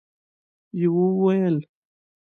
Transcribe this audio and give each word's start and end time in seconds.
يوه 0.81 1.07
وويل: 1.19 1.57